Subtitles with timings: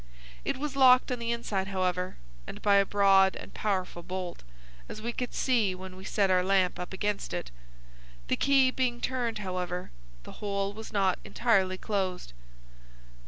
[0.43, 2.17] It was locked on the inside, however,
[2.47, 4.41] and by a broad and powerful bolt,
[4.89, 7.51] as we could see when we set our lamp up against it.
[8.27, 9.91] The key being turned, however,
[10.23, 12.33] the hole was not entirely closed.